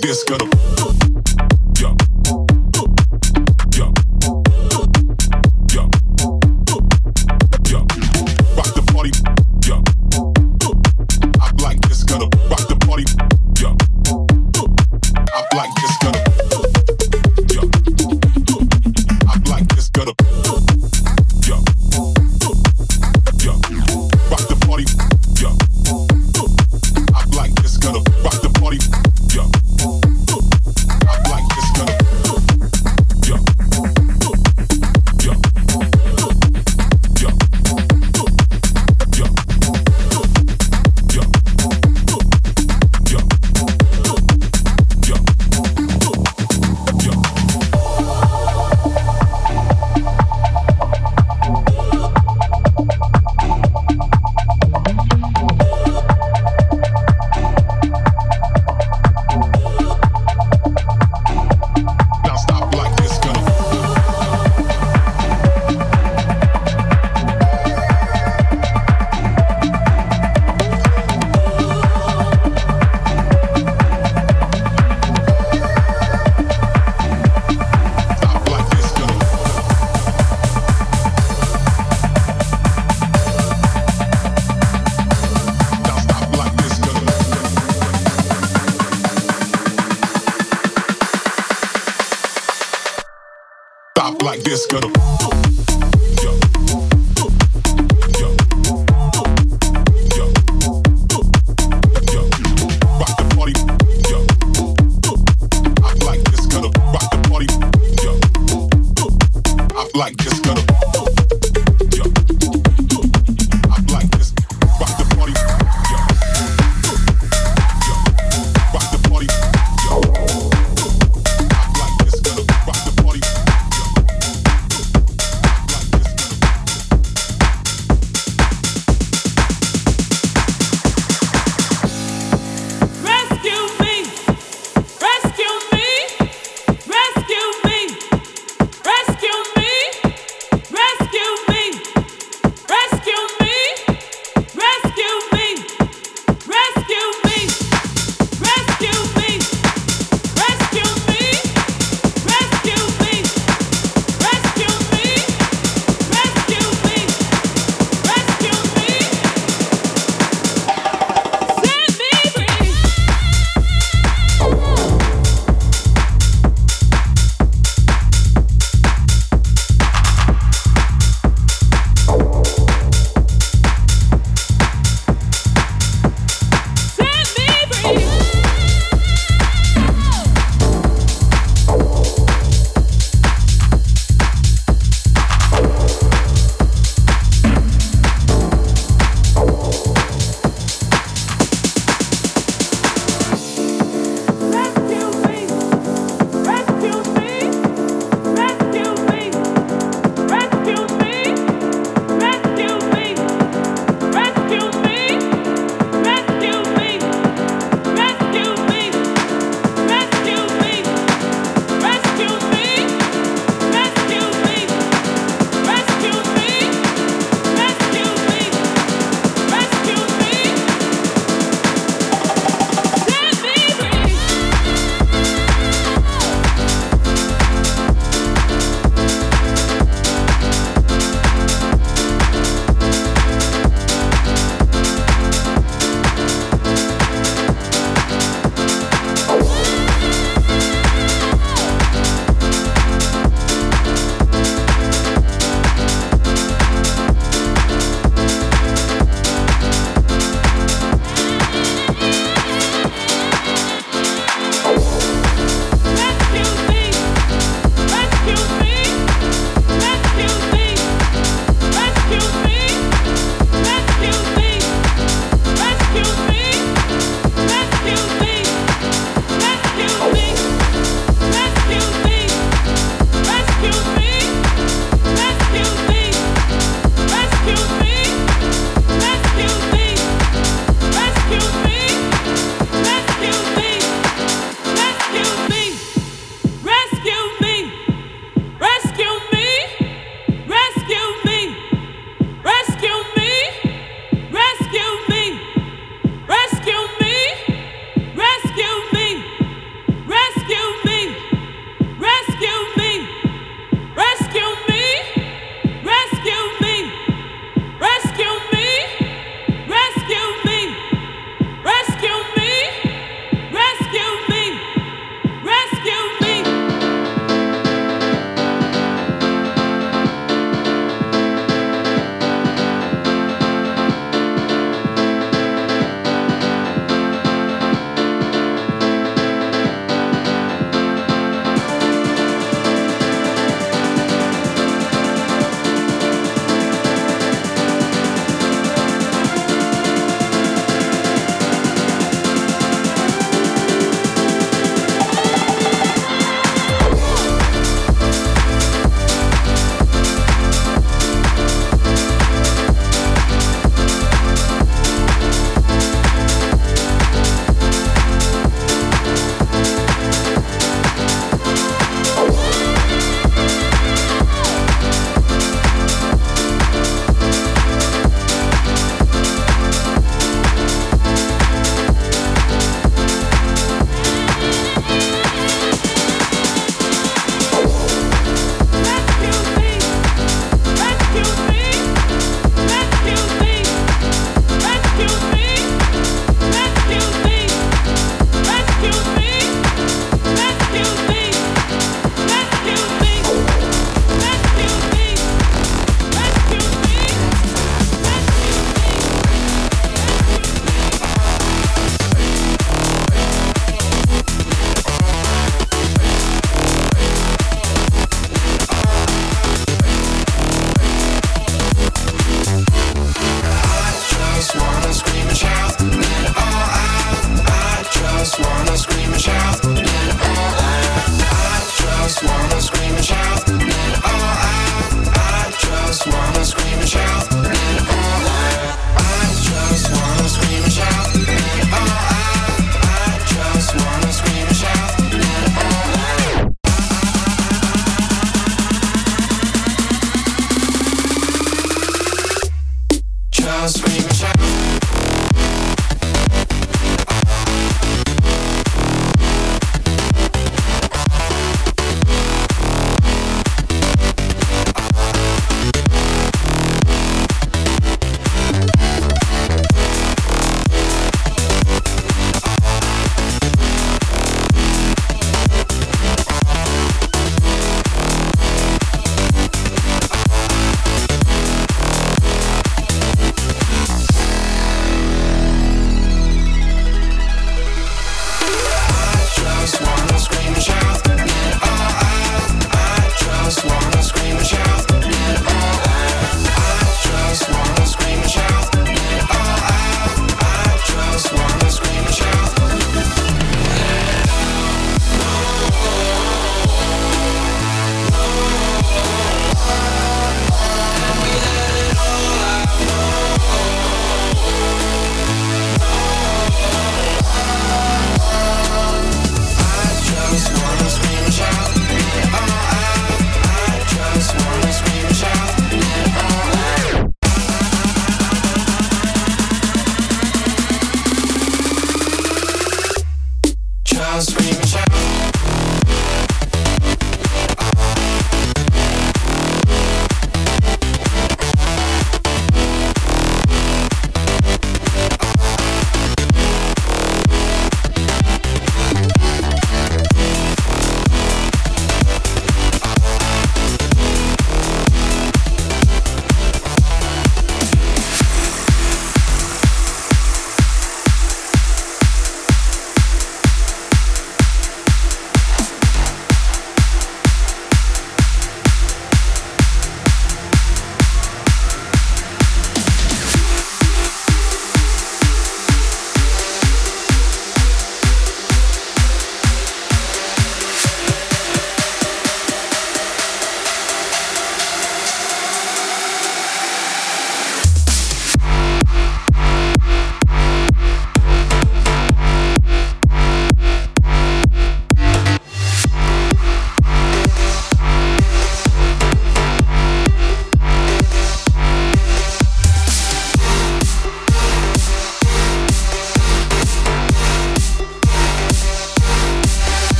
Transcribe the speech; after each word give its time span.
this 0.00 0.24
gonna 0.24 0.59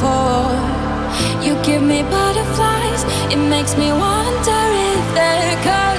for. 0.00 1.44
You 1.44 1.54
give 1.62 1.82
me 1.82 2.02
butterflies, 2.02 3.02
it 3.32 3.36
makes 3.36 3.76
me 3.76 3.92
wonder 3.92 4.62
if 4.90 5.14
they're 5.14 5.56
cursed. 5.62 5.93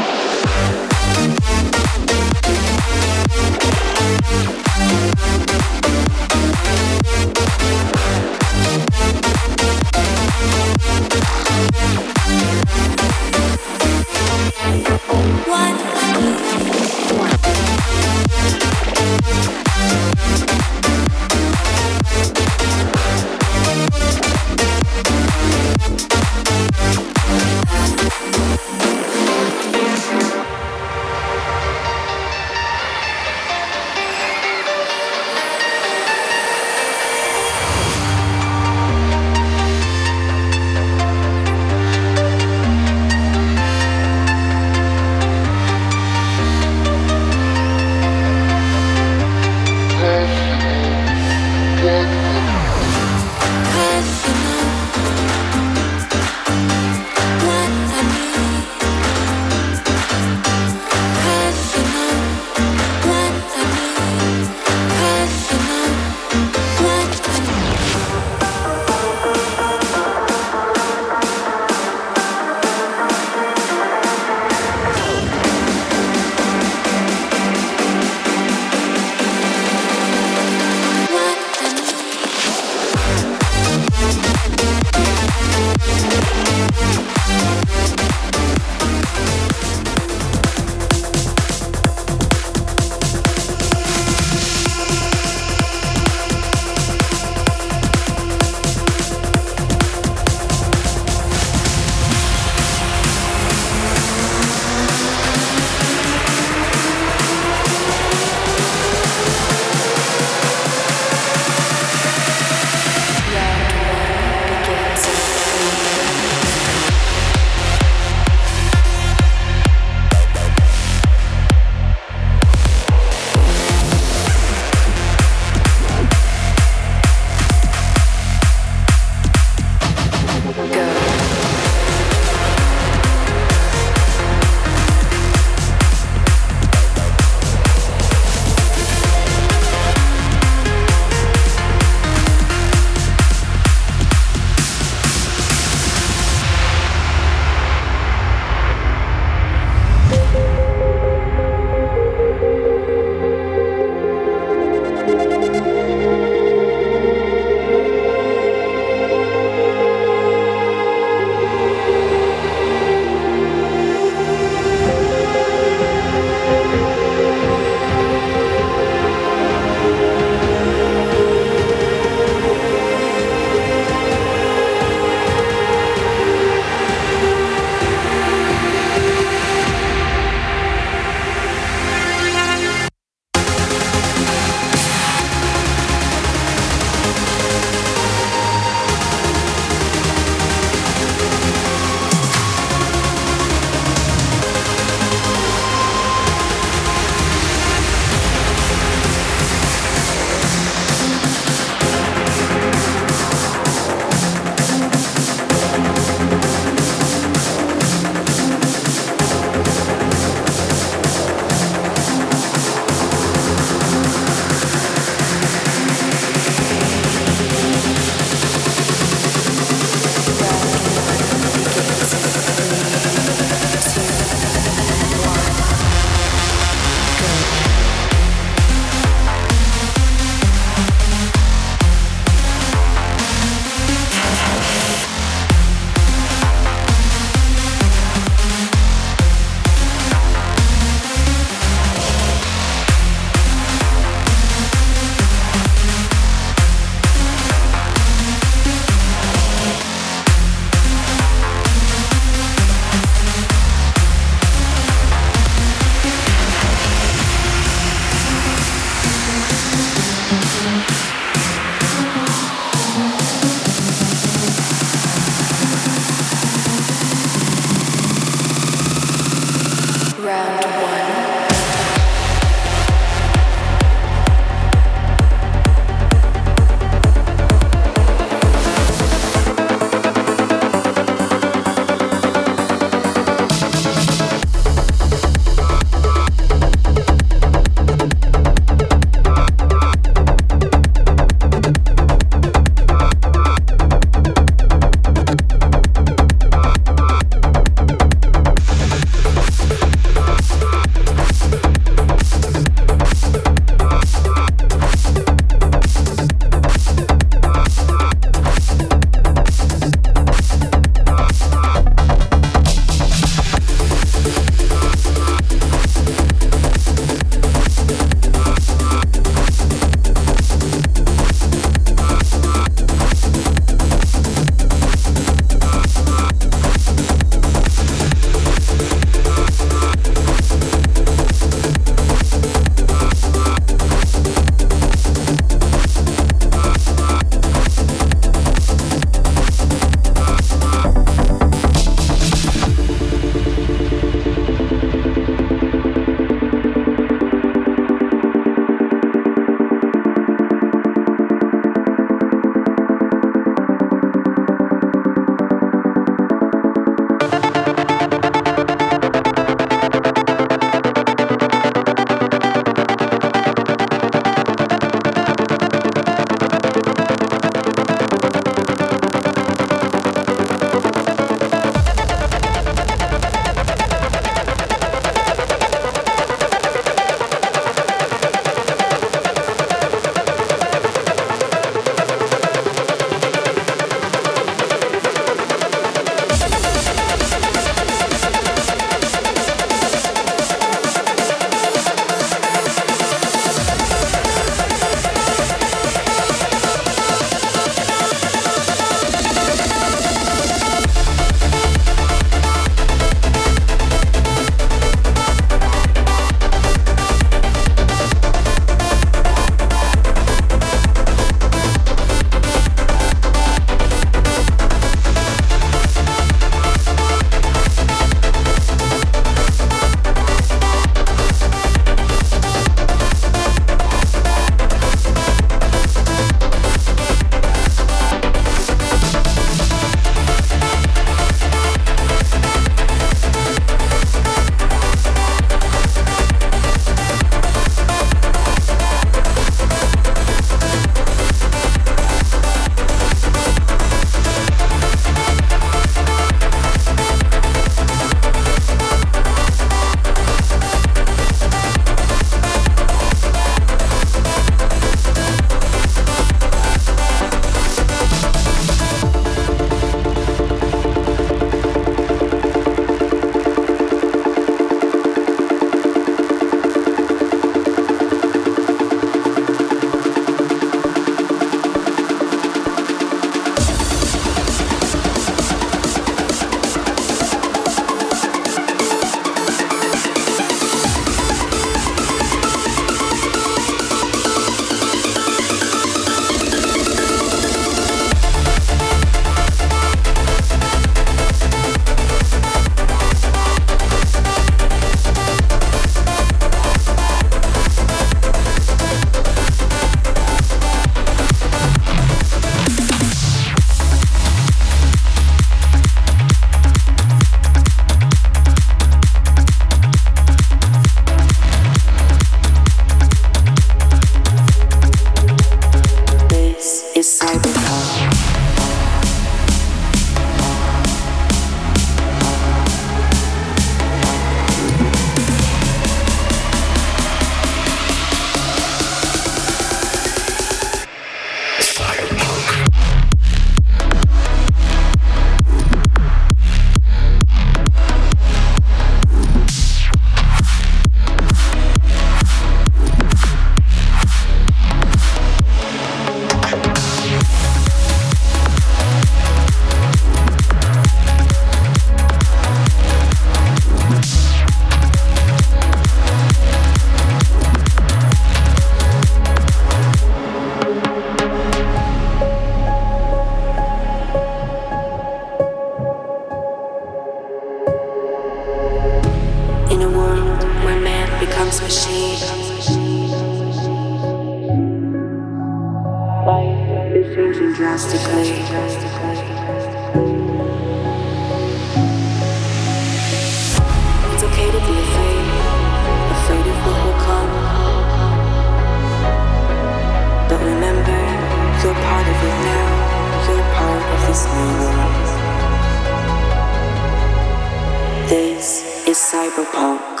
Cyberpunk. 599.51 600.00